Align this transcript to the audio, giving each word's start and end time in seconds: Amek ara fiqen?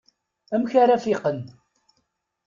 Amek 0.53 0.73
ara 0.83 0.97
fiqen? 1.03 1.39